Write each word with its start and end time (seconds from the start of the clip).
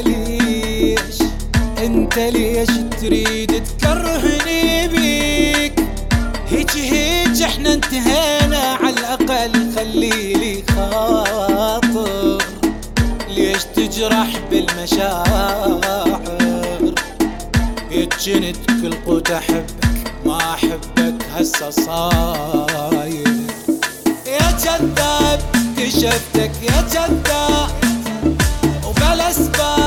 ليش؟ 0.00 1.18
تريد 3.00 3.64
تكرهني 3.64 4.88
بيك؟ 4.88 5.80
هيج 6.48 6.70
هيج 6.70 7.42
إحنا 7.42 7.72
انتهينا 7.74 8.78
على 8.82 8.90
الأقل 8.90 9.72
خلي 9.76 10.32
لي 10.32 10.64
خاطر. 10.76 12.38
ليش 13.28 13.64
تجرح 13.64 14.28
بالمشاعر؟ 14.50 15.80
يتجنت 17.90 18.56
كل 18.82 18.94
قوت 19.06 19.30
أحبك 19.30 20.12
ما 20.26 20.54
أحبك 20.54 21.14
هسه 21.36 21.70
صاير. 21.70 23.28
يا 24.26 24.50
كذاب 24.64 25.40
كشفتك 25.78 26.50
يا 26.62 26.82
كذاب 26.92 27.70
وبلا 28.86 29.30
اسباب 29.30 29.81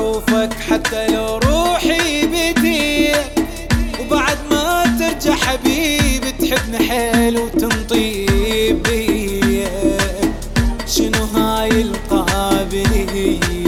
معروفك 0.00 0.52
حتى 0.70 1.06
لو 1.06 1.36
روحي 1.36 2.26
بديه 2.26 3.24
وبعد 4.00 4.38
ما 4.50 4.84
ترجع 4.98 5.34
حبيبي 5.34 6.32
تحبني 6.32 6.78
حيل 6.88 7.38
وتنطي 7.38 8.26
بيه 8.72 9.98
شنو 10.86 11.24
هاي 11.24 11.70
القابلية؟ 11.82 13.59